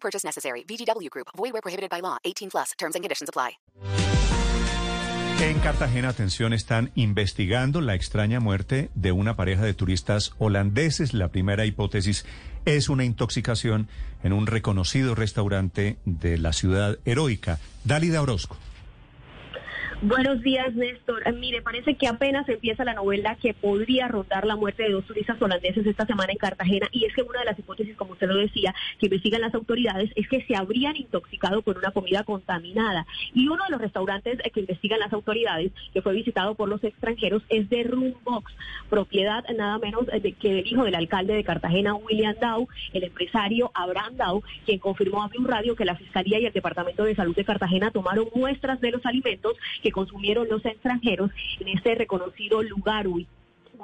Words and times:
Purchase 0.00 0.24
necessary. 0.24 0.64
Group. 1.10 1.28
Prohibited 1.34 1.90
by 1.90 2.00
law. 2.00 2.18
18 2.24 2.50
plus. 2.50 2.72
Terms 2.78 2.94
and 2.94 3.04
conditions 3.04 3.28
apply. 3.28 3.58
En 5.40 5.60
Cartagena, 5.60 6.08
atención, 6.08 6.52
están 6.52 6.90
investigando 6.96 7.80
la 7.80 7.94
extraña 7.94 8.40
muerte 8.40 8.90
de 8.96 9.12
una 9.12 9.36
pareja 9.36 9.62
de 9.64 9.72
turistas 9.72 10.32
holandeses. 10.38 11.14
La 11.14 11.28
primera 11.28 11.64
hipótesis 11.64 12.26
es 12.64 12.88
una 12.88 13.04
intoxicación 13.04 13.88
en 14.24 14.32
un 14.32 14.48
reconocido 14.48 15.14
restaurante 15.14 15.98
de 16.04 16.38
la 16.38 16.52
ciudad 16.52 16.98
heroica. 17.04 17.60
Dálida 17.84 18.20
Orozco. 18.20 18.56
Buenos 20.00 20.40
días, 20.42 20.72
Néstor. 20.76 21.26
Eh, 21.26 21.32
Mire, 21.32 21.60
parece 21.60 21.96
que 21.96 22.06
apenas 22.06 22.48
empieza 22.48 22.84
la 22.84 22.94
novela 22.94 23.34
que 23.34 23.52
podría 23.52 24.06
rondar 24.06 24.46
la 24.46 24.54
muerte 24.54 24.84
de 24.84 24.90
dos 24.90 25.04
turistas 25.04 25.42
holandeses 25.42 25.84
esta 25.84 26.06
semana 26.06 26.30
en 26.30 26.38
Cartagena. 26.38 26.88
Y 26.92 27.04
es 27.04 27.12
que 27.16 27.22
una 27.22 27.40
de 27.40 27.46
las 27.46 27.58
hipótesis, 27.58 27.96
como 27.96 28.12
usted 28.12 28.28
lo 28.28 28.36
decía, 28.36 28.72
que 29.00 29.06
investigan 29.06 29.40
las 29.40 29.56
autoridades 29.56 30.12
es 30.14 30.28
que 30.28 30.44
se 30.44 30.54
habrían 30.54 30.94
intoxicado 30.94 31.62
con 31.62 31.76
una 31.76 31.90
comida 31.90 32.22
contaminada. 32.22 33.08
Y 33.34 33.48
uno 33.48 33.64
de 33.64 33.70
los 33.72 33.80
restaurantes 33.80 34.38
eh, 34.44 34.50
que 34.50 34.60
investigan 34.60 35.00
las 35.00 35.12
autoridades, 35.12 35.72
que 35.92 36.00
fue 36.00 36.14
visitado 36.14 36.54
por 36.54 36.68
los 36.68 36.84
extranjeros, 36.84 37.42
es 37.48 37.68
de 37.68 37.82
Roombox, 37.82 38.52
propiedad 38.88 39.44
nada 39.56 39.78
menos 39.78 40.06
eh, 40.12 40.20
de 40.20 40.30
que 40.30 40.54
del 40.54 40.66
hijo 40.68 40.84
del 40.84 40.94
alcalde 40.94 41.34
de 41.34 41.42
Cartagena, 41.42 41.96
William 41.96 42.36
Dow, 42.40 42.68
el 42.92 43.02
empresario 43.02 43.72
Abraham 43.74 44.16
Dow, 44.16 44.42
quien 44.64 44.78
confirmó 44.78 45.24
a 45.24 45.30
un 45.36 45.44
radio 45.44 45.74
que 45.74 45.84
la 45.84 45.96
Fiscalía 45.96 46.38
y 46.38 46.46
el 46.46 46.52
Departamento 46.52 47.02
de 47.02 47.16
Salud 47.16 47.34
de 47.34 47.44
Cartagena 47.44 47.90
tomaron 47.90 48.28
muestras 48.32 48.80
de 48.80 48.92
los 48.92 49.04
alimentos 49.04 49.56
que 49.82 49.87
consumieron 49.90 50.48
los 50.48 50.64
extranjeros 50.64 51.30
en 51.60 51.68
este 51.68 51.94
reconocido 51.94 52.62
lugar 52.62 53.06
ubicado 53.06 53.37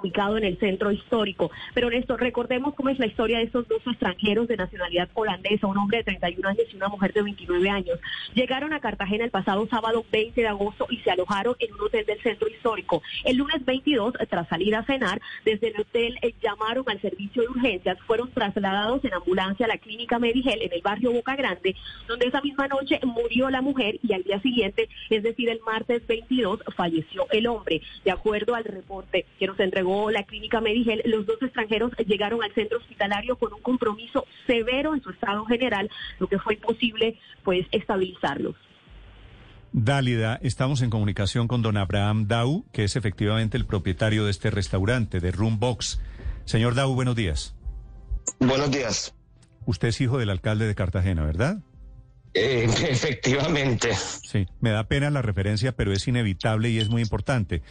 en 0.04 0.44
el 0.44 0.58
centro 0.58 0.90
histórico. 0.90 1.50
Pero 1.72 1.90
Néstor, 1.90 2.20
recordemos 2.20 2.74
cómo 2.74 2.90
es 2.90 2.98
la 2.98 3.06
historia 3.06 3.38
de 3.38 3.44
estos 3.44 3.66
dos 3.68 3.80
extranjeros 3.86 4.48
de 4.48 4.56
nacionalidad 4.56 5.08
holandesa, 5.14 5.66
un 5.66 5.78
hombre 5.78 5.98
de 5.98 6.04
31 6.04 6.48
años 6.48 6.64
y 6.72 6.76
una 6.76 6.88
mujer 6.88 7.12
de 7.12 7.22
29 7.22 7.70
años. 7.70 7.98
Llegaron 8.34 8.72
a 8.72 8.80
Cartagena 8.80 9.24
el 9.24 9.30
pasado 9.30 9.66
sábado 9.66 10.04
20 10.12 10.40
de 10.40 10.48
agosto 10.48 10.86
y 10.90 10.98
se 10.98 11.10
alojaron 11.10 11.56
en 11.58 11.72
un 11.74 11.80
hotel 11.80 12.04
del 12.06 12.20
centro 12.20 12.48
histórico. 12.48 13.02
El 13.24 13.36
lunes 13.36 13.64
22, 13.64 14.14
tras 14.28 14.48
salir 14.48 14.74
a 14.74 14.84
cenar, 14.84 15.20
desde 15.44 15.68
el 15.68 15.80
hotel 15.80 16.18
eh, 16.22 16.34
llamaron 16.42 16.84
al 16.88 17.00
servicio 17.00 17.42
de 17.42 17.48
urgencias, 17.48 17.98
fueron 18.06 18.30
trasladados 18.30 19.04
en 19.04 19.14
ambulancia 19.14 19.66
a 19.66 19.68
la 19.68 19.78
clínica 19.78 20.18
Medigel 20.18 20.62
en 20.62 20.72
el 20.72 20.82
barrio 20.82 21.12
Boca 21.12 21.36
Grande, 21.36 21.74
donde 22.08 22.26
esa 22.26 22.40
misma 22.40 22.68
noche 22.68 23.00
murió 23.04 23.50
la 23.50 23.62
mujer 23.62 23.98
y 24.02 24.12
al 24.12 24.22
día 24.22 24.40
siguiente, 24.40 24.88
es 25.10 25.22
decir, 25.22 25.48
el 25.48 25.60
martes 25.60 26.06
22, 26.06 26.60
falleció 26.76 27.26
el 27.30 27.46
hombre. 27.46 27.80
De 28.04 28.10
acuerdo 28.10 28.54
al 28.54 28.64
reporte 28.64 29.26
que 29.38 29.46
nos 29.46 29.58
entregó 29.60 29.83
la 30.10 30.24
clínica 30.24 30.60
Medigel, 30.60 31.02
los 31.04 31.26
dos 31.26 31.40
extranjeros 31.42 31.92
llegaron 32.06 32.42
al 32.42 32.52
centro 32.54 32.78
hospitalario 32.78 33.36
con 33.36 33.52
un 33.52 33.60
compromiso 33.60 34.26
severo 34.46 34.94
en 34.94 35.02
su 35.02 35.10
estado 35.10 35.44
general, 35.44 35.90
lo 36.18 36.26
que 36.26 36.38
fue 36.38 36.54
imposible 36.54 37.18
pues 37.42 37.66
estabilizarlos. 37.72 38.56
Dálida, 39.72 40.38
estamos 40.40 40.82
en 40.82 40.90
comunicación 40.90 41.48
con 41.48 41.60
don 41.60 41.76
Abraham 41.76 42.28
Dau, 42.28 42.64
que 42.72 42.84
es 42.84 42.94
efectivamente 42.94 43.56
el 43.56 43.66
propietario 43.66 44.24
de 44.24 44.30
este 44.30 44.50
restaurante, 44.50 45.18
de 45.18 45.32
Roombox. 45.32 46.00
Señor 46.44 46.74
Dau, 46.74 46.94
buenos 46.94 47.16
días. 47.16 47.56
Buenos 48.38 48.70
días. 48.70 49.14
Usted 49.66 49.88
es 49.88 50.00
hijo 50.00 50.18
del 50.18 50.30
alcalde 50.30 50.66
de 50.66 50.74
Cartagena, 50.74 51.24
¿verdad? 51.24 51.58
Eh, 52.34 52.66
efectivamente. 52.88 53.94
Sí, 53.94 54.46
me 54.60 54.70
da 54.70 54.84
pena 54.84 55.10
la 55.10 55.22
referencia, 55.22 55.72
pero 55.72 55.92
es 55.92 56.06
inevitable 56.06 56.70
y 56.70 56.78
es 56.78 56.88
muy 56.88 57.02
importante. 57.02 57.62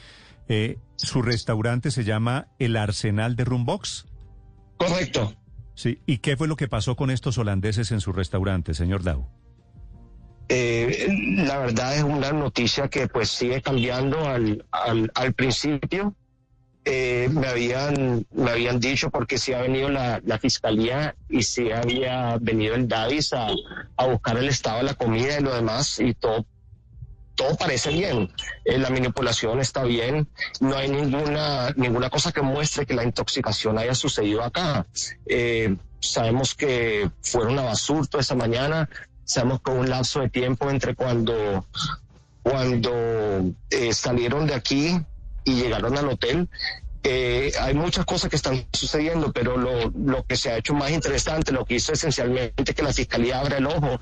Eh, 0.47 0.77
¿Su 0.95 1.21
restaurante 1.21 1.91
se 1.91 2.03
llama 2.03 2.47
El 2.59 2.75
Arsenal 2.77 3.35
de 3.35 3.45
Roombox? 3.45 4.05
Correcto. 4.77 5.33
Sí, 5.75 5.99
¿y 6.05 6.19
qué 6.19 6.37
fue 6.37 6.47
lo 6.47 6.55
que 6.55 6.67
pasó 6.67 6.95
con 6.95 7.09
estos 7.09 7.37
holandeses 7.37 7.91
en 7.91 7.99
su 8.01 8.13
restaurante, 8.13 8.73
señor 8.73 9.03
Dau? 9.03 9.27
Eh, 10.49 11.07
la 11.37 11.57
verdad 11.57 11.95
es 11.95 12.03
una 12.03 12.31
noticia 12.31 12.89
que 12.89 13.07
pues 13.07 13.29
sigue 13.29 13.61
cambiando 13.61 14.27
al, 14.27 14.65
al, 14.71 15.11
al 15.15 15.33
principio. 15.33 16.13
Eh, 16.85 17.29
me 17.31 17.47
habían 17.47 18.25
me 18.33 18.51
habían 18.51 18.77
dicho 18.81 19.09
porque 19.09 19.37
si 19.37 19.53
ha 19.53 19.61
venido 19.61 19.87
la, 19.87 20.21
la 20.25 20.37
fiscalía 20.37 21.15
y 21.29 21.43
si 21.43 21.71
había 21.71 22.37
venido 22.41 22.75
el 22.75 22.89
Davis 22.89 23.31
a, 23.31 23.47
a 23.95 24.05
buscar 24.05 24.37
el 24.37 24.49
estado 24.49 24.79
de 24.79 24.83
la 24.83 24.93
comida 24.93 25.39
y 25.39 25.43
lo 25.43 25.55
demás 25.55 25.97
y 26.01 26.13
todo 26.13 26.45
todo 27.35 27.55
parece 27.55 27.89
bien, 27.89 28.31
eh, 28.65 28.77
la 28.77 28.89
manipulación 28.89 29.59
está 29.59 29.83
bien, 29.83 30.27
no 30.59 30.75
hay 30.75 30.89
ninguna, 30.89 31.71
ninguna 31.75 32.09
cosa 32.09 32.31
que 32.31 32.41
muestre 32.41 32.85
que 32.85 32.93
la 32.93 33.03
intoxicación 33.03 33.77
haya 33.77 33.95
sucedido 33.95 34.43
acá. 34.43 34.85
Eh, 35.25 35.75
sabemos 35.99 36.53
que 36.53 37.09
fueron 37.21 37.57
a 37.59 37.63
basurto 37.63 38.19
esa 38.19 38.35
mañana, 38.35 38.89
sabemos 39.23 39.61
que 39.61 39.71
un 39.71 39.89
lapso 39.89 40.19
de 40.21 40.29
tiempo 40.29 40.69
entre 40.69 40.95
cuando, 40.95 41.65
cuando 42.43 42.93
eh, 43.69 43.93
salieron 43.93 44.45
de 44.45 44.53
aquí 44.53 44.99
y 45.43 45.55
llegaron 45.55 45.97
al 45.97 46.09
hotel. 46.09 46.49
Hay 47.59 47.73
muchas 47.73 48.05
cosas 48.05 48.29
que 48.29 48.37
están 48.37 48.65
sucediendo, 48.71 49.33
pero 49.33 49.57
lo, 49.57 49.89
lo 49.89 50.25
que 50.25 50.37
se 50.37 50.51
ha 50.51 50.57
hecho 50.57 50.73
más 50.73 50.89
interesante, 50.91 51.51
lo 51.51 51.65
que 51.65 51.75
hizo 51.75 51.91
esencialmente 51.91 52.73
que 52.73 52.81
la 52.81 52.93
fiscalía 52.93 53.41
abra 53.41 53.57
el 53.57 53.67
ojo, 53.67 53.99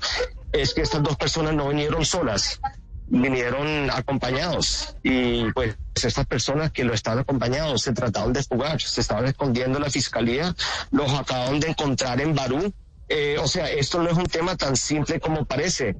es 0.52 0.72
que 0.72 0.82
estas 0.82 1.02
dos 1.02 1.16
personas 1.16 1.52
no 1.54 1.68
vinieron 1.70 2.04
solas 2.04 2.60
vinieron 3.08 3.90
acompañados 3.90 4.96
y 5.02 5.50
pues 5.52 5.76
estas 5.94 6.26
personas 6.26 6.72
que 6.72 6.84
lo 6.84 6.94
estaban 6.94 7.20
acompañados 7.20 7.82
se 7.82 7.92
trataron 7.92 8.32
de 8.32 8.42
fugar, 8.42 8.80
se 8.80 9.00
estaban 9.00 9.26
escondiendo 9.26 9.78
la 9.78 9.90
fiscalía, 9.90 10.54
los 10.90 11.12
acabaron 11.12 11.60
de 11.60 11.68
encontrar 11.68 12.20
en 12.20 12.34
Barú. 12.34 12.72
Eh, 13.08 13.36
o 13.38 13.46
sea, 13.46 13.70
esto 13.70 14.02
no 14.02 14.08
es 14.08 14.16
un 14.16 14.26
tema 14.26 14.56
tan 14.56 14.76
simple 14.76 15.20
como 15.20 15.44
parece. 15.44 15.96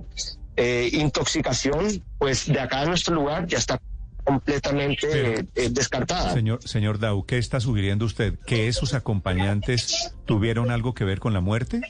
Eh, 0.57 0.91
intoxicación, 0.93 2.03
pues 2.19 2.47
de 2.47 2.61
acá 2.61 2.83
en 2.83 2.89
nuestro 2.89 3.15
lugar 3.15 3.47
ya 3.47 3.59
está 3.59 3.81
completamente 4.25 5.47
eh, 5.55 5.69
descartada. 5.71 6.33
Señor, 6.33 6.63
señor 6.63 6.99
Dau, 6.99 7.25
¿qué 7.25 7.39
está 7.39 7.61
sugiriendo 7.61 8.05
usted? 8.05 8.39
¿Que 8.47 8.69
esos 8.69 8.95
acompañantes 8.95 10.15
tuvieron 10.25 10.71
algo 10.71 10.95
que 10.95 11.05
ver 11.05 11.21
con 11.21 11.33
la 11.33 11.41
muerte? 11.41 11.83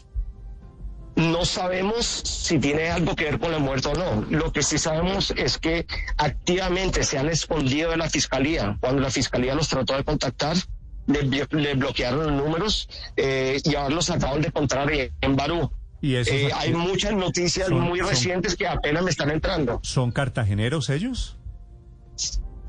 No 1.30 1.44
sabemos 1.44 2.06
si 2.06 2.58
tiene 2.58 2.88
algo 2.90 3.14
que 3.14 3.24
ver 3.24 3.38
con 3.38 3.52
la 3.52 3.58
muerte 3.58 3.88
o 3.88 3.94
no. 3.94 4.26
Lo 4.30 4.52
que 4.52 4.62
sí 4.62 4.78
sabemos 4.78 5.32
es 5.36 5.58
que 5.58 5.86
activamente 6.16 7.04
se 7.04 7.18
han 7.18 7.28
escondido 7.28 7.90
de 7.90 7.96
la 7.96 8.08
fiscalía. 8.08 8.76
Cuando 8.80 9.02
la 9.02 9.10
fiscalía 9.10 9.54
los 9.54 9.68
trató 9.68 9.94
de 9.96 10.04
contactar, 10.04 10.56
le, 11.06 11.22
le 11.50 11.74
bloquearon 11.74 12.20
los 12.26 12.32
números 12.32 12.88
eh, 13.16 13.60
y 13.64 13.74
ahora 13.74 13.94
los 13.94 14.08
acaban 14.10 14.40
de 14.40 14.48
encontrar 14.48 14.88
en 14.92 15.36
Barú. 15.36 15.70
¿Y 16.00 16.14
esos 16.16 16.34
Eh, 16.34 16.50
hay 16.54 16.72
muchas 16.72 17.12
noticias 17.12 17.68
son- 17.68 17.80
muy 17.80 18.00
son- 18.00 18.08
recientes 18.08 18.56
que 18.56 18.66
apenas 18.66 19.02
me 19.04 19.10
están 19.10 19.30
entrando. 19.30 19.80
¿Son 19.82 20.10
cartageneros 20.12 20.90
ellos? 20.90 21.36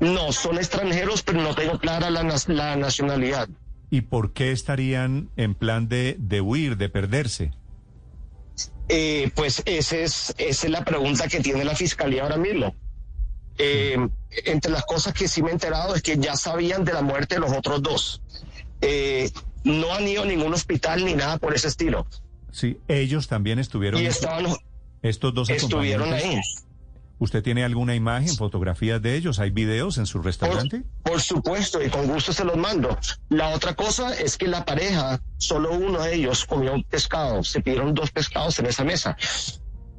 No, 0.00 0.32
son 0.32 0.58
extranjeros, 0.58 1.22
pero 1.22 1.40
no 1.40 1.54
tengo 1.54 1.78
clara 1.78 2.10
la, 2.10 2.22
la 2.48 2.76
nacionalidad. 2.76 3.48
¿Y 3.90 4.02
por 4.02 4.32
qué 4.32 4.52
estarían 4.52 5.30
en 5.36 5.54
plan 5.54 5.88
de, 5.88 6.16
de 6.18 6.40
huir, 6.40 6.76
de 6.76 6.88
perderse? 6.88 7.52
Eh, 8.88 9.30
pues 9.34 9.62
ese 9.64 10.04
es, 10.04 10.34
esa 10.36 10.66
es 10.66 10.70
la 10.70 10.84
pregunta 10.84 11.28
que 11.28 11.40
tiene 11.40 11.64
la 11.64 11.74
fiscalía 11.74 12.22
ahora 12.22 12.36
mismo. 12.36 12.74
Eh, 13.56 13.96
entre 14.44 14.72
las 14.72 14.84
cosas 14.84 15.14
que 15.14 15.28
sí 15.28 15.42
me 15.42 15.50
he 15.50 15.52
enterado 15.52 15.94
es 15.94 16.02
que 16.02 16.18
ya 16.18 16.36
sabían 16.36 16.84
de 16.84 16.92
la 16.92 17.02
muerte 17.02 17.36
de 17.36 17.40
los 17.40 17.52
otros 17.52 17.82
dos. 17.82 18.22
Eh, 18.80 19.30
no 19.62 19.94
han 19.94 20.06
ido 20.06 20.22
a 20.22 20.26
ningún 20.26 20.52
hospital 20.52 21.04
ni 21.04 21.14
nada 21.14 21.38
por 21.38 21.54
ese 21.54 21.68
estilo. 21.68 22.06
Sí, 22.50 22.78
ellos 22.88 23.28
también 23.28 23.58
estuvieron. 23.58 24.00
Y 24.00 24.06
estaban, 24.06 24.46
estos 25.02 25.34
dos 25.34 25.50
estuvieron 25.50 26.12
ahí. 26.12 26.40
¿Usted 27.18 27.42
tiene 27.42 27.64
alguna 27.64 27.94
imagen, 27.94 28.34
fotografías 28.36 29.00
de 29.00 29.14
ellos? 29.16 29.38
¿Hay 29.38 29.50
videos 29.50 29.98
en 29.98 30.06
su 30.06 30.18
Por, 30.18 30.26
restaurante? 30.26 30.82
por 31.02 31.20
supuesto, 31.20 31.82
y 31.82 31.88
con 31.88 32.06
gusto 32.06 32.32
se 32.32 32.44
los 32.44 32.56
mando. 32.56 32.98
La 33.28 33.50
otra 33.50 33.74
cosa 33.74 34.14
es 34.14 34.36
que 34.36 34.48
la 34.48 34.64
pareja, 34.64 35.20
solo 35.38 35.72
uno 35.72 36.02
de 36.02 36.14
ellos 36.16 36.44
comió 36.44 36.74
un 36.74 36.82
pescado. 36.82 37.42
Se 37.44 37.60
pidieron 37.60 37.94
dos 37.94 38.10
pescados 38.10 38.58
en 38.58 38.66
esa 38.66 38.84
mesa. 38.84 39.16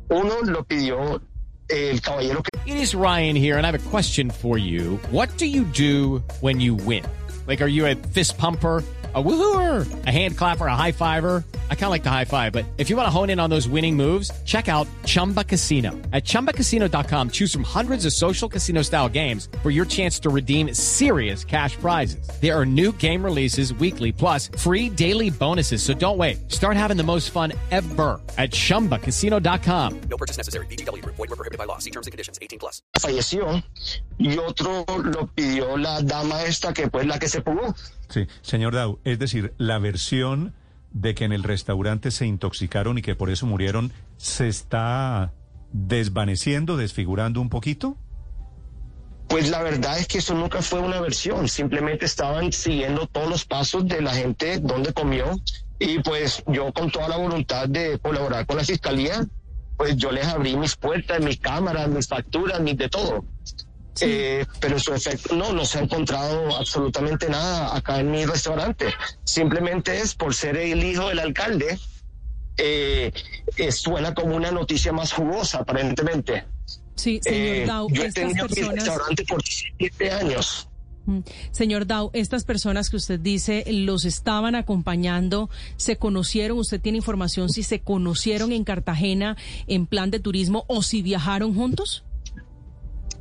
Uno 0.09 0.41
lo 0.43 0.63
pidió 0.65 1.21
eh, 1.69 1.89
el 1.91 2.01
caballero 2.01 2.43
que 2.43 2.71
It 2.71 2.77
is 2.77 2.93
Ryan 2.93 3.35
here, 3.35 3.57
and 3.57 3.65
I 3.65 3.71
have 3.71 3.75
a 3.75 3.89
question 3.89 4.29
for 4.29 4.57
you. 4.57 4.99
What 5.11 5.29
do 5.37 5.45
you 5.45 5.63
do 5.63 6.23
when 6.41 6.59
you 6.59 6.75
win? 6.75 7.03
Like, 7.47 7.61
are 7.61 7.69
you 7.69 7.85
a 7.85 7.95
fist 7.95 8.37
pumper? 8.37 8.83
a 9.15 9.23
woohooer, 9.23 9.87
a 10.05 10.11
hand 10.11 10.37
clapper, 10.37 10.67
a 10.67 10.75
high 10.75 10.91
fiver. 10.91 11.43
I 11.69 11.75
kind 11.75 11.85
of 11.85 11.91
like 11.91 12.03
the 12.03 12.09
high 12.09 12.25
five, 12.25 12.51
but 12.51 12.65
if 12.79 12.89
you 12.89 12.97
want 12.97 13.05
to 13.05 13.11
hone 13.11 13.29
in 13.29 13.39
on 13.39 13.49
those 13.49 13.67
winning 13.67 13.95
moves, 13.95 14.31
check 14.45 14.67
out 14.67 14.87
Chumba 15.05 15.43
Casino. 15.43 15.91
At 16.11 16.23
ChumbaCasino.com, 16.23 17.29
choose 17.29 17.53
from 17.53 17.63
hundreds 17.63 18.05
of 18.07 18.13
social 18.13 18.49
casino 18.49 18.81
style 18.81 19.07
games 19.07 19.47
for 19.61 19.69
your 19.69 19.85
chance 19.85 20.17
to 20.19 20.29
redeem 20.31 20.73
serious 20.73 21.43
cash 21.45 21.75
prizes. 21.77 22.27
There 22.41 22.59
are 22.59 22.65
new 22.65 22.91
game 22.93 23.23
releases 23.23 23.75
weekly, 23.75 24.11
plus 24.11 24.47
free 24.57 24.89
daily 24.89 25.29
bonuses. 25.29 25.83
So 25.83 25.93
don't 25.93 26.17
wait. 26.17 26.51
Start 26.51 26.77
having 26.77 26.97
the 26.97 27.03
most 27.03 27.29
fun 27.29 27.53
ever 27.69 28.19
at 28.39 28.49
ChumbaCasino.com. 28.51 30.01
No 30.09 30.17
purchase 30.17 30.37
necessary. 30.37 30.65
BGW. 30.65 31.05
Void 31.05 31.29
were 31.29 31.35
prohibited 31.35 31.59
by 31.59 31.65
law. 31.65 31.77
See 31.77 31.91
terms 31.91 32.07
and 32.07 32.11
conditions. 32.11 32.39
18 32.41 32.57
plus. 32.57 32.81
Falleció 32.99 33.63
y 34.17 34.37
otro 34.37 34.85
lo 34.87 35.27
pidió 35.27 35.77
la 35.77 36.01
dama 36.01 36.43
esta 36.43 36.73
que 36.73 36.87
pues 36.87 37.05
la 37.05 37.19
que 37.19 37.27
se 37.27 37.41
pugó. 37.41 37.75
Sí, 38.09 38.27
señor 38.41 38.73
Dau, 38.73 38.99
es 39.03 39.19
decir, 39.19 39.53
la 39.57 39.79
versión 39.79 40.53
de 40.95 41.13
que 41.13 41.25
en 41.25 41.33
el 41.33 41.43
restaurante 41.43 42.09
se 42.09 42.25
intoxicaron 42.25 42.97
y 42.97 43.01
que 43.01 43.15
por 43.15 43.29
eso 43.29 43.45
murieron, 43.45 43.91
¿se 44.15 44.47
está 44.47 45.33
desvaneciendo, 45.73 46.77
desfigurando 46.77 47.41
un 47.41 47.49
poquito? 47.49 47.97
Pues 49.27 49.49
la 49.49 49.61
verdad 49.61 49.99
es 49.99 50.07
que 50.07 50.19
eso 50.19 50.33
nunca 50.33 50.61
fue 50.61 50.79
una 50.79 51.01
versión, 51.01 51.49
simplemente 51.49 52.05
estaban 52.05 52.53
siguiendo 52.53 53.07
todos 53.07 53.27
los 53.27 53.43
pasos 53.43 53.85
de 53.85 54.01
la 54.01 54.13
gente 54.13 54.59
donde 54.59 54.93
comió 54.93 55.37
y 55.79 55.99
pues 55.99 56.41
yo 56.47 56.71
con 56.71 56.89
toda 56.89 57.09
la 57.09 57.17
voluntad 57.17 57.67
de 57.67 57.99
colaborar 57.99 58.45
con 58.45 58.55
la 58.55 58.63
fiscalía, 58.63 59.25
pues 59.75 59.97
yo 59.97 60.11
les 60.11 60.25
abrí 60.27 60.55
mis 60.55 60.77
puertas, 60.77 61.19
mis 61.19 61.39
cámaras, 61.41 61.89
mis 61.89 62.07
facturas, 62.07 62.61
mis 62.61 62.77
de 62.77 62.87
todo. 62.87 63.25
Eh, 64.01 64.45
pero 64.59 64.75
en 64.75 64.79
su 64.79 64.93
efecto 64.93 65.35
no, 65.35 65.53
no 65.53 65.63
se 65.65 65.79
ha 65.79 65.81
encontrado 65.81 66.55
absolutamente 66.55 67.29
nada 67.29 67.75
acá 67.75 67.99
en 67.99 68.11
mi 68.11 68.25
restaurante. 68.25 68.93
Simplemente 69.23 69.99
es 69.99 70.15
por 70.15 70.33
ser 70.33 70.57
el 70.57 70.83
hijo 70.83 71.09
del 71.09 71.19
alcalde, 71.19 71.79
eh, 72.57 73.11
eh, 73.57 73.71
suena 73.71 74.13
como 74.13 74.35
una 74.35 74.51
noticia 74.51 74.91
más 74.93 75.11
jugosa 75.13 75.59
aparentemente. 75.59 76.45
Sí, 76.95 77.19
señor 77.21 77.39
Eh, 77.39 77.65
Dau, 77.67 77.89
yo 77.91 78.03
he 78.03 78.11
tenido 78.11 78.43
mi 78.47 78.55
personas... 78.55 78.75
restaurante 78.75 79.25
por 79.25 79.43
17 79.43 80.11
años. 80.11 80.67
Mm. 81.05 81.19
Señor 81.51 81.85
Dau, 81.85 82.09
estas 82.13 82.45
personas 82.45 82.89
que 82.89 82.95
usted 82.95 83.19
dice 83.19 83.63
los 83.67 84.05
estaban 84.05 84.55
acompañando, 84.55 85.49
¿se 85.77 85.97
conocieron? 85.97 86.57
¿Usted 86.57 86.81
tiene 86.81 86.97
información 86.97 87.49
si 87.49 87.63
se 87.63 87.81
conocieron 87.81 88.51
en 88.51 88.63
Cartagena 88.63 89.37
en 89.67 89.85
plan 89.85 90.09
de 90.09 90.19
turismo 90.19 90.65
o 90.67 90.81
si 90.81 91.01
viajaron 91.01 91.53
juntos? 91.53 92.03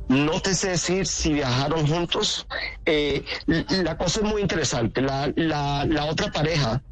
No 0.07 0.39
te 0.39 0.53
sé 0.53 0.69
decir 0.69 1.07
si 1.07 1.33
viajaron 1.33 1.87
juntos. 1.87 2.45
Eh, 2.85 3.25
la 3.47 3.97
cosa 3.97 4.19
es 4.19 4.25
muy 4.25 4.41
interesante. 4.41 5.01
La, 5.01 5.31
la, 5.35 6.05
otra 6.05 6.31
pareja, 6.31 6.83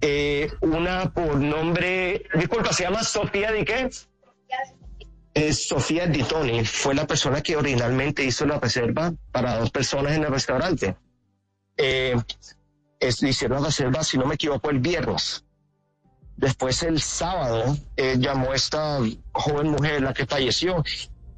eh, 0.00 0.50
una 0.60 1.10
por 1.12 1.36
nombre, 1.36 2.24
disculpa, 2.34 2.72
se 2.72 2.82
llama 2.84 3.02
Sofía 3.02 3.52
de 3.52 3.64
qué? 3.64 3.90
Es 5.32 5.66
Sofía 5.68 6.06
Di 6.06 6.22
Toni, 6.22 6.64
fue 6.64 6.94
la 6.94 7.06
persona 7.06 7.42
que 7.42 7.56
originalmente 7.56 8.24
hizo 8.24 8.46
la 8.46 8.58
reserva 8.58 9.12
para 9.32 9.58
dos 9.58 9.70
personas 9.70 10.12
en 10.12 10.24
el 10.24 10.30
restaurante. 10.30 10.96
Eh, 11.76 12.16
es- 13.00 13.22
hicieron 13.22 13.60
la 13.60 13.66
reserva, 13.68 14.02
si 14.02 14.18
no 14.18 14.26
me 14.26 14.34
equivoco, 14.34 14.70
el 14.70 14.78
viernes. 14.78 15.44
Después 16.36 16.82
el 16.82 17.00
sábado 17.00 17.76
eh, 17.96 18.16
llamó 18.18 18.52
esta 18.52 18.98
joven 19.32 19.68
mujer, 19.70 20.02
la 20.02 20.12
que 20.12 20.26
falleció, 20.26 20.82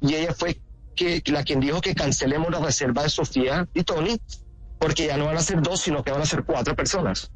y 0.01 0.15
ella 0.15 0.33
fue 0.33 0.59
que, 1.21 1.31
la 1.31 1.43
quien 1.43 1.59
dijo 1.59 1.79
que 1.81 1.95
cancelemos 1.95 2.49
la 2.51 2.59
reserva 2.59 3.03
de 3.03 3.09
Sofía 3.09 3.67
y 3.73 3.83
Tony, 3.83 4.19
porque 4.79 5.07
ya 5.07 5.17
no 5.17 5.25
van 5.25 5.37
a 5.37 5.41
ser 5.41 5.61
dos, 5.61 5.79
sino 5.81 6.03
que 6.03 6.11
van 6.11 6.21
a 6.21 6.25
ser 6.25 6.43
cuatro 6.43 6.75
personas. 6.75 7.31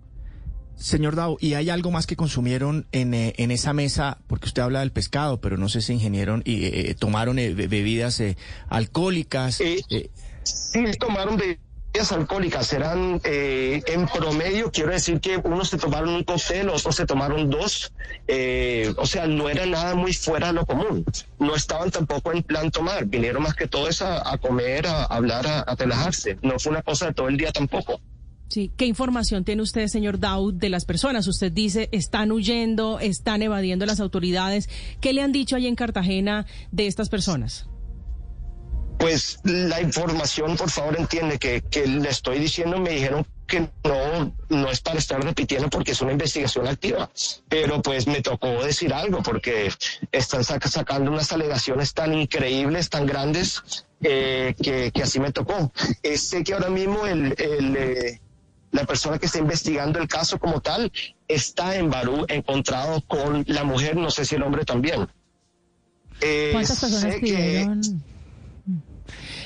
Señor 0.75 1.15
Dao, 1.15 1.37
¿y 1.39 1.53
hay 1.53 1.69
algo 1.69 1.91
más 1.91 2.07
que 2.07 2.15
consumieron 2.15 2.87
en, 2.91 3.13
eh, 3.13 3.33
en 3.37 3.51
esa 3.51 3.73
mesa? 3.73 4.17
Porque 4.27 4.47
usted 4.47 4.61
habla 4.63 4.79
del 4.81 4.91
pescado, 4.91 5.39
pero 5.39 5.55
no 5.57 5.69
sé 5.69 5.81
si 5.81 5.93
ingirieron 5.93 6.41
y 6.45 6.65
eh, 6.65 6.95
tomaron 6.97 7.37
eh, 7.39 7.53
be- 7.53 7.67
bebidas 7.67 8.19
eh, 8.19 8.37
alcohólicas. 8.69 9.61
Eh, 9.61 9.81
eh, 9.89 10.09
Sí, 10.43 10.83
tomaron 10.99 11.37
bebidas 11.37 11.61
alcohólicas, 12.11 12.73
eran 12.73 13.21
eh, 13.23 13.81
en 13.87 14.07
promedio, 14.07 14.71
quiero 14.71 14.91
decir 14.91 15.19
que 15.21 15.37
unos 15.37 15.69
se 15.69 15.77
tomaron 15.77 16.09
un 16.09 16.23
cóctel, 16.23 16.69
otros 16.69 16.95
se 16.95 17.05
tomaron 17.05 17.49
dos, 17.49 17.93
eh, 18.27 18.93
o 18.97 19.05
sea, 19.05 19.27
no 19.27 19.49
era 19.49 19.65
nada 19.65 19.95
muy 19.95 20.13
fuera 20.13 20.47
de 20.47 20.53
lo 20.53 20.65
común. 20.65 21.05
No 21.39 21.55
estaban 21.55 21.91
tampoco 21.91 22.31
en 22.33 22.43
plan 22.43 22.71
tomar, 22.71 23.05
vinieron 23.05 23.43
más 23.43 23.55
que 23.55 23.67
todo 23.67 23.87
a, 24.01 24.37
comer, 24.37 24.87
a, 24.87 25.03
hablar, 25.05 25.45
a, 25.45 25.59
a 25.61 25.75
relajarse. 25.75 26.37
No 26.41 26.57
fue 26.57 26.71
una 26.71 26.81
cosa 26.81 27.07
de 27.07 27.13
todo 27.13 27.27
el 27.27 27.37
día 27.37 27.51
tampoco. 27.51 27.99
Sí. 28.47 28.71
¿Qué 28.77 28.85
información 28.85 29.43
tiene 29.43 29.61
usted, 29.61 29.87
señor 29.87 30.19
Dau, 30.19 30.51
de 30.51 30.69
las 30.69 30.85
personas? 30.85 31.27
Usted 31.27 31.51
dice, 31.51 31.89
están 31.91 32.31
huyendo, 32.31 32.99
están 32.99 33.41
evadiendo 33.41 33.85
las 33.85 33.99
autoridades. 33.99 34.69
¿Qué 35.01 35.13
le 35.13 35.21
han 35.21 35.31
dicho 35.31 35.55
ahí 35.55 35.67
en 35.67 35.75
Cartagena 35.75 36.45
de 36.71 36.87
estas 36.87 37.09
personas? 37.09 37.67
Pues 39.03 39.39
la 39.43 39.81
información, 39.81 40.55
por 40.55 40.69
favor, 40.69 40.95
entiende 40.97 41.37
que, 41.37 41.59
que 41.61 41.85
le 41.85 42.07
estoy 42.07 42.39
diciendo, 42.39 42.79
me 42.79 42.91
dijeron 42.91 43.27
que 43.45 43.67
no, 43.83 44.33
no 44.47 44.69
es 44.69 44.79
para 44.79 44.97
estar 44.97 45.21
repitiendo 45.21 45.69
porque 45.69 45.91
es 45.91 45.99
una 46.01 46.13
investigación 46.13 46.69
activa. 46.69 47.09
Pero 47.49 47.81
pues 47.81 48.07
me 48.07 48.21
tocó 48.21 48.63
decir 48.63 48.93
algo 48.93 49.21
porque 49.21 49.69
están 50.13 50.45
saca- 50.45 50.69
sacando 50.69 51.11
unas 51.11 51.33
alegaciones 51.33 51.93
tan 51.93 52.13
increíbles, 52.13 52.89
tan 52.89 53.05
grandes, 53.05 53.61
eh, 54.01 54.55
que, 54.63 54.93
que 54.93 55.03
así 55.03 55.19
me 55.19 55.33
tocó. 55.33 55.73
Eh, 56.01 56.17
sé 56.17 56.41
que 56.45 56.53
ahora 56.53 56.69
mismo 56.69 57.05
el, 57.05 57.35
el, 57.37 57.75
eh, 57.77 58.21
la 58.71 58.85
persona 58.85 59.19
que 59.19 59.25
está 59.25 59.37
investigando 59.39 59.99
el 59.99 60.07
caso 60.07 60.39
como 60.39 60.61
tal 60.61 60.89
está 61.27 61.75
en 61.75 61.89
Barú 61.89 62.25
encontrado 62.29 63.01
con 63.05 63.43
la 63.47 63.65
mujer, 63.65 63.97
no 63.97 64.09
sé 64.11 64.23
si 64.23 64.35
el 64.35 64.43
hombre 64.43 64.63
también. 64.63 65.09
Eh, 66.21 66.51
¿Cuántas 66.53 66.79
personas 66.79 67.01
sé 67.15 67.19
que- 67.19 67.25
pidieron? 67.25 67.81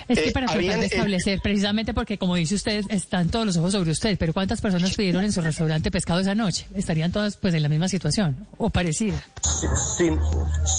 Es 0.07 0.19
que 0.19 0.29
Eh, 0.29 0.31
para 0.31 0.45
tratar 0.45 0.57
habían, 0.59 0.79
de 0.79 0.85
eh, 0.85 0.89
establecer, 0.91 1.39
precisamente 1.41 1.93
porque 1.93 2.17
como 2.17 2.35
dice 2.35 2.55
usted, 2.55 2.83
están 2.89 3.29
todos 3.29 3.45
los 3.45 3.57
ojos 3.57 3.73
sobre 3.73 3.91
usted, 3.91 4.17
pero 4.17 4.33
¿cuántas 4.33 4.61
personas 4.61 4.95
pidieron 4.95 5.23
en 5.23 5.31
su 5.31 5.41
restaurante 5.41 5.91
pescado 5.91 6.19
esa 6.21 6.33
noche? 6.35 6.65
¿Estarían 6.75 7.11
todas 7.11 7.37
pues 7.37 7.53
en 7.53 7.63
la 7.63 7.69
misma 7.69 7.89
situación 7.89 8.47
o 8.57 8.69
parecida? 8.69 9.21
Si, 9.97 10.05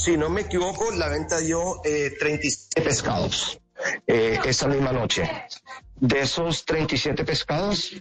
si 0.04 0.16
no 0.16 0.28
me 0.30 0.42
equivoco, 0.42 0.90
la 0.92 1.08
venta 1.08 1.38
dio 1.40 1.82
eh, 1.84 2.12
37 2.18 2.80
pescados 2.82 3.58
eh, 4.06 4.38
esa 4.44 4.66
misma 4.68 4.92
noche. 4.92 5.30
De 6.00 6.20
esos 6.20 6.64
37 6.64 7.24
pescados, 7.24 7.92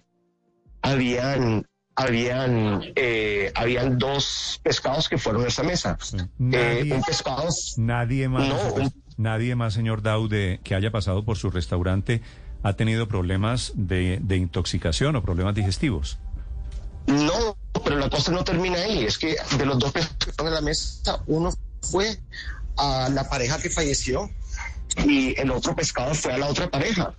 habían, 0.81 1.65
habían, 1.95 2.81
eh, 2.95 3.51
habían 3.55 3.97
dos 3.97 4.59
pescados 4.63 5.09
que 5.09 5.17
fueron 5.17 5.45
a 5.45 5.47
esa 5.47 5.63
mesa. 5.63 5.97
Eh, 6.13 6.25
Nadie- 6.39 6.93
un 6.93 7.01
pescado, 7.03 7.47
Nadie 7.77 8.29
más, 8.29 8.47
No, 8.47 8.73
un- 8.75 8.93
nadie 9.17 9.55
más, 9.55 9.73
señor 9.73 10.01
Daude, 10.01 10.59
que 10.63 10.75
haya 10.75 10.91
pasado 10.91 11.23
por 11.25 11.37
su 11.37 11.49
restaurante 11.49 12.21
ha 12.63 12.73
tenido 12.73 13.07
problemas 13.07 13.71
de, 13.75 14.19
de 14.21 14.37
intoxicación 14.37 15.15
o 15.15 15.21
problemas 15.21 15.55
digestivos. 15.55 16.19
no, 17.07 17.57
pero 17.83 17.97
la 17.97 18.09
cosa 18.09 18.31
no 18.31 18.43
termina 18.43 18.77
ahí. 18.79 19.03
Es 19.03 19.17
que 19.17 19.35
de 19.57 19.65
los 19.65 19.79
dos 19.79 19.91
pescados 19.91 20.17
que 20.17 20.29
estaban 20.31 20.51
en 20.51 20.55
la 20.55 20.61
mesa, 20.61 21.23
uno 21.27 21.53
fue 21.81 22.17
a 22.77 23.09
la 23.09 23.29
pareja 23.29 23.59
que 23.59 23.69
falleció 23.69 24.29
y 25.05 25.39
el 25.39 25.51
otro 25.51 25.75
pescado 25.75 26.13
fue 26.13 26.33
a 26.33 26.37
la 26.37 26.47
otra 26.47 26.69
pareja. 26.69 27.13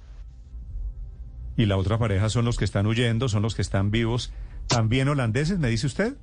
Y 1.56 1.66
la 1.66 1.76
otra 1.76 1.98
pareja 1.98 2.28
son 2.28 2.44
los 2.44 2.56
que 2.56 2.64
están 2.64 2.86
huyendo, 2.86 3.28
son 3.28 3.42
los 3.42 3.54
que 3.54 3.62
están 3.62 3.90
vivos. 3.90 4.30
¿También 4.66 5.08
holandeses, 5.08 5.58
me 5.58 5.68
dice 5.68 5.86
usted? 5.86 6.14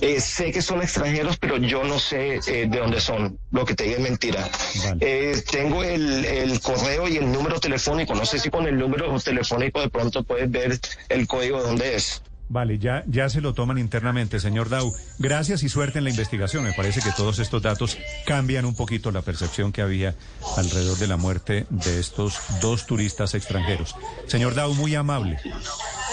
Eh, 0.00 0.20
sé 0.20 0.52
que 0.52 0.62
son 0.62 0.82
extranjeros, 0.82 1.36
pero 1.38 1.56
yo 1.56 1.84
no 1.84 1.98
sé 1.98 2.40
eh, 2.46 2.66
de 2.68 2.78
dónde 2.78 3.00
son. 3.00 3.38
Lo 3.50 3.64
que 3.64 3.74
te 3.74 3.84
digo 3.84 3.96
es 3.96 4.02
mentira. 4.02 4.48
Vale. 4.84 4.98
Eh, 5.00 5.42
tengo 5.50 5.82
el, 5.82 6.24
el 6.24 6.60
correo 6.60 7.08
y 7.08 7.16
el 7.16 7.30
número 7.30 7.58
telefónico. 7.60 8.14
No 8.14 8.24
sé 8.24 8.38
si 8.38 8.50
con 8.50 8.66
el 8.66 8.78
número 8.78 9.18
telefónico 9.20 9.80
de 9.80 9.90
pronto 9.90 10.22
puedes 10.22 10.50
ver 10.50 10.78
el 11.08 11.26
código 11.26 11.58
de 11.58 11.64
dónde 11.64 11.96
es. 11.96 12.22
Vale, 12.52 12.80
ya, 12.80 13.04
ya 13.06 13.28
se 13.28 13.40
lo 13.40 13.54
toman 13.54 13.78
internamente, 13.78 14.40
señor 14.40 14.70
Dau. 14.70 14.92
Gracias 15.20 15.62
y 15.62 15.68
suerte 15.68 15.98
en 15.98 16.04
la 16.04 16.10
investigación. 16.10 16.64
Me 16.64 16.72
parece 16.72 17.00
que 17.00 17.12
todos 17.12 17.38
estos 17.38 17.62
datos 17.62 17.96
cambian 18.26 18.64
un 18.64 18.74
poquito 18.74 19.12
la 19.12 19.22
percepción 19.22 19.70
que 19.70 19.82
había 19.82 20.16
alrededor 20.56 20.98
de 20.98 21.06
la 21.06 21.16
muerte 21.16 21.66
de 21.70 22.00
estos 22.00 22.40
dos 22.60 22.86
turistas 22.86 23.34
extranjeros. 23.34 23.94
Señor 24.26 24.56
Dau, 24.56 24.74
muy 24.74 24.96
amable. 24.96 25.38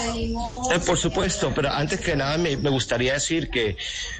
Eh, 0.04 0.78
por 0.86 0.96
supuesto, 0.96 1.52
pero 1.54 1.70
antes 1.70 2.00
que 2.00 2.14
nada 2.16 2.38
me, 2.38 2.56
me 2.56 2.70
gustaría 2.70 3.14
decir 3.14 3.50
que 3.50 3.76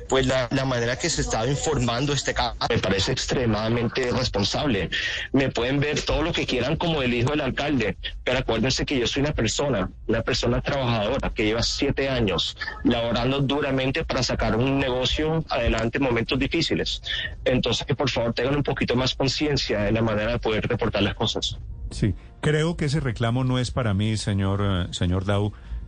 pues 0.09 0.27
la, 0.27 0.49
la 0.51 0.65
manera 0.65 0.97
que 0.97 1.11
se 1.11 1.21
estaba 1.21 1.47
informando 1.47 2.13
este 2.13 2.35
caso 2.35 2.57
me 2.69 2.79
parece 2.79 3.13
extremadamente 3.13 4.11
responsable. 4.11 4.91
Me 5.33 5.51
pueden 5.51 5.81
ver 5.81 6.01
todo 6.03 6.23
lo 6.23 6.33
que 6.33 6.47
quieran 6.47 6.77
como 6.77 7.03
el 7.03 7.15
hijo 7.15 7.31
del 7.31 7.43
alcalde, 7.43 7.97
pero 8.25 8.39
acuérdense 8.39 8.87
que 8.87 8.99
yo 8.99 9.07
soy 9.07 9.23
una 9.23 9.33
persona, 9.33 9.91
una 10.07 10.23
persona 10.23 10.61
trabajadora 10.61 11.31
que 11.31 11.45
lleva 11.45 11.63
siete 11.63 12.09
años 12.09 12.57
laborando 12.85 13.41
duramente 13.41 14.05
para 14.05 14.23
sacar 14.23 14.57
un 14.57 14.79
negocio 14.79 15.45
adelante 15.49 15.99
en 15.99 16.05
momentos 16.05 16.39
difíciles. 16.39 17.03
Entonces 17.45 17.87
que 17.87 17.95
por 17.95 18.11
favor 18.11 18.33
tengan 18.33 18.57
un 18.57 18.63
poquito 18.63 18.97
más 18.97 19.15
conciencia 19.15 19.81
de 19.81 19.93
la 19.93 20.03
manera 20.03 20.33
de 20.33 20.39
poder 20.39 20.67
reportar 20.67 21.03
las 21.03 21.15
cosas. 21.15 21.59
Sí, 21.91 22.15
creo 22.41 22.77
que 22.77 22.87
ese 22.87 23.01
reclamo 23.01 23.45
no 23.45 23.59
es 23.59 23.71
para 23.71 23.95
mí, 23.95 24.17
señor, 24.17 24.61
eh, 24.63 24.93
señor 24.93 25.25
Dau, 25.25 25.53